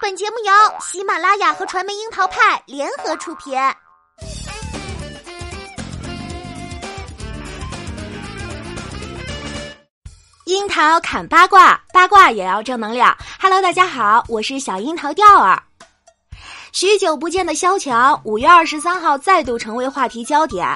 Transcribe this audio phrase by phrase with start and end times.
[0.00, 3.52] 本节目由喜马拉雅和传媒樱桃派联合出品。
[10.46, 13.16] 樱桃砍八卦，八卦也要正能量。
[13.40, 15.60] Hello，大家好，我是小樱桃调儿。
[16.72, 20.66] 许久不见的萧蔷，五月二十三号再度成为话题焦点。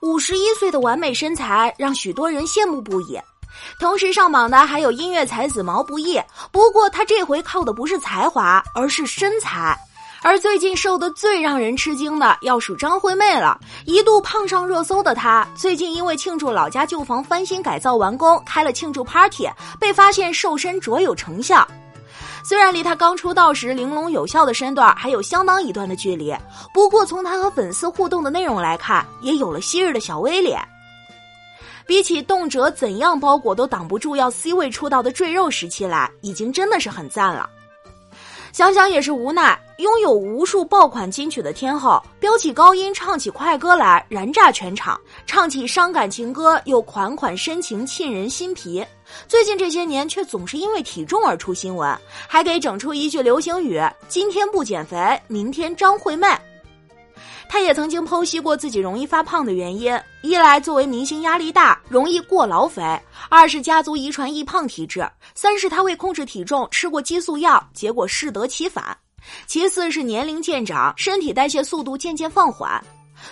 [0.00, 3.18] 五十一岁的完美身材让许多人羡慕不已。
[3.78, 6.20] 同时上榜的还有音乐才子毛不易，
[6.52, 9.78] 不过他这回靠的不是才华，而是身材。
[10.22, 13.60] 而最近瘦的最让人吃惊的，要数张惠妹了。
[13.84, 19.46] 一度胖上热搜的她，最近因为庆祝老家旧房翻新改造完工，开了庆祝 party，
[19.78, 21.68] 被发现瘦身卓有成效。
[22.42, 26.34] 虽然离她刚出道时玲珑有效的身段还有相当一段的距离，
[26.72, 30.58] 不过从她和粉丝互动的内容来看，也有了昔日的小 V 脸。
[31.86, 37.48] 比起动辄怎样包裹都挡不住要 C 位出道的赘肉时期来，已经真的是很赞了。
[38.52, 44.96] 想想也是无奈，拥有无数爆款金曲的天后，飙起高音唱起快歌来，燃炸全场；
[45.26, 48.86] 唱起伤感情歌又款款深情沁人心脾。
[49.26, 56.28] 最近这些年却总是因为体重而出新闻，还得整出一句流行语：“今天不减肥，明天张惠妹。”
[57.48, 62.82] 他也曾经剖析过自己容易发胖的原因：一来作为明星压力大，容易过劳肥；
[63.28, 68.82] 二是家族遗传易胖体质；三是他为控制体重吃过激素药，结果适得其反；
[69.46, 72.82] 其次是年龄渐长，身体代谢速度渐渐放缓；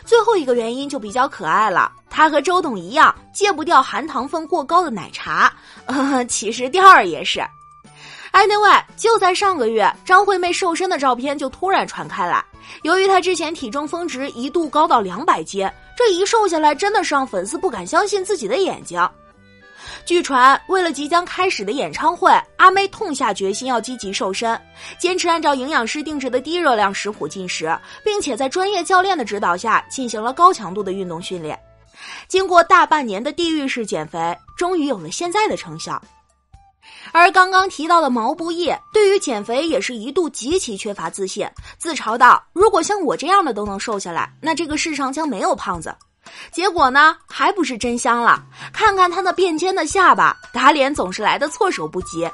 [0.04, 5.52] 最后一个原因就比较可爱了，他和周董一样戒不掉含糖分过高的奶茶。
[6.28, 7.44] 其实第二也是。
[8.32, 12.44] Anyway，就在上个月，张惠妹瘦身的照片就突然传开来。
[12.82, 19.06] 由于她之前体重峰值一度高到两百斤，这一瘦下来，真的是让粉丝不敢相信自己的眼睛。
[20.06, 24.58] 据传，为了即将开始的演唱会，阿妹痛下决心要积极瘦身，
[24.98, 31.58] 坚持按照营养师定制的低热量食谱进食，并且在专业教练的指导下进行了高强度的运动训练。
[32.28, 36.00] 经过大半年的地狱式减肥，终于有了现在的成效。
[37.12, 41.48] 而刚刚提到的毛不易，对于减肥也是一度极其缺乏自信，
[41.78, 45.94] 自嘲道：“如果像我这样的都能瘦下来，那这个世上将没有胖子。”
[46.52, 48.42] 结果呢，还不是真香了？
[48.72, 52.28] 看看他那变尖的下巴，打脸总是来的措手不及。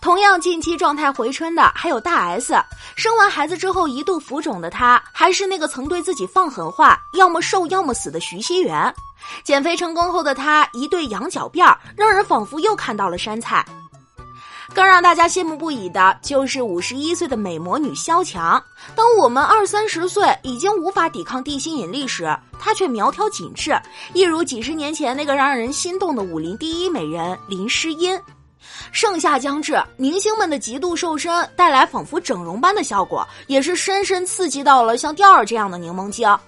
[0.00, 2.54] 同样近期状态回春的还有大 S，
[2.94, 8.94] 生完孩子之后一度浮肿的她，还是那个曾对自己放狠话“要么瘦要么死”的徐熙媛。
[9.42, 13.64] 减肥成功后的她一对羊角辫儿，让人仿佛又看到了山菜。
[14.74, 18.62] 更让大家羡慕不已的就是五十一岁的美魔女萧蔷。
[18.94, 23.80] 当我们二三十岁已经无法抵抗地心引力时，她却苗条紧致，
[24.12, 28.20] 一如几十年前那个让人心动的武林第一美人林诗音。
[28.92, 36.38] 盛夏将至，明星们的极度瘦身带来仿佛整容般的效果，也是深深刺激到了像吊儿这样的柠檬精。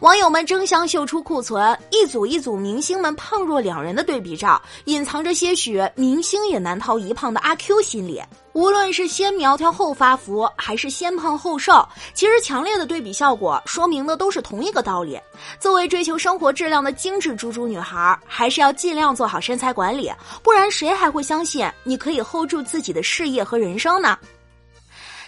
[0.00, 8.22] 网友们争相秀出库存，一组一组明星们胖若两人的对比照，隐藏着些许明星也难逃一胖的阿 Q 心理。
[8.52, 15.18] 无论是先苗条后发福，还是先胖后瘦，其实强烈的对比效果说明的都是同一个道理。
[15.58, 24.16] 作为追求生活质量的精致猪猪女孩，还是要尽量做好身材管理，不然谁还会相信你可以 hold 住自己的事业和人生呢？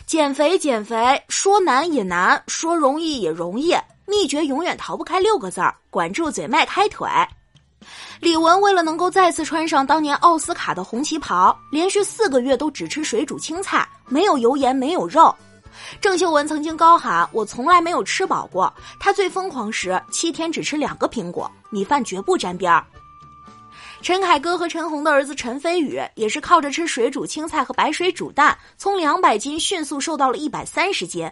[0.06, 3.74] 减肥，减肥，说难也难，说容易也容易。
[4.06, 7.08] 秘诀永远逃不开六个字儿：管住嘴，迈开腿。
[8.20, 15.34] 李玟为了能够再次穿上当年奥斯卡的红旗袍，连续四个月都只吃水煮青菜，没有油盐，没有肉。
[16.00, 22.84] 郑秀文曾经高喊：“我从来没有吃饱过。”她最疯狂时，七天只吃两个苹果，米饭绝不沾边儿。
[24.00, 31.30] 陈凯歌和陈红的儿子陈飞宇也是靠着吃水煮青菜和白水煮蛋，从两百斤迅速瘦到了一百三十斤。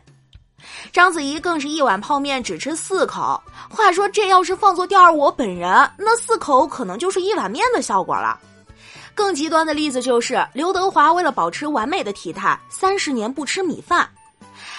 [0.92, 3.42] 章子怡更是一碗泡面只吃四口。
[3.68, 8.38] 话说这要是放作调儿我本人，那四口可能就是一碗面的效果了。
[9.14, 14.08] 更极端的例子就是刘德华为了保持完美的体态，三十年不吃米饭。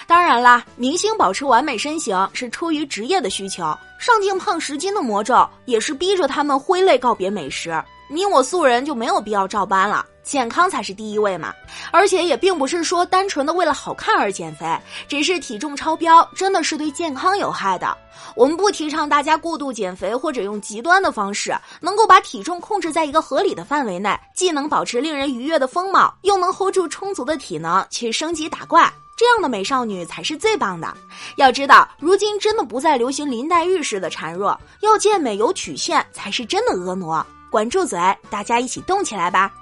[0.06, 3.62] 当然啦，明星保持完美身形是出于职业的需求，
[3.98, 7.82] 上镜胖十斤的魔咒也是逼着他们挥泪告别美食。
[8.08, 10.04] 你我素人就没有必要照搬了。
[10.22, 11.54] 健康才是第一位嘛，
[11.92, 14.66] 而且也并不是说单纯的为了好看而减肥，
[15.06, 17.96] 只是体重超标真的是对健康有害的。
[18.34, 30.92] 我们不提倡大家过度减肥或者用极端的方式，能够把体重控制在一个合理的范围内，既能保持令人愉悦的风貌，又能 hold 住充足的体能去升级打怪，这样的美少女才是最棒的。
[31.36, 37.24] 要知道，如今真的不再流行林黛玉式的孱弱，要健美有曲线才是真的婀娜。
[37.50, 37.98] 管住嘴，
[38.28, 39.52] 大家一起动起来吧！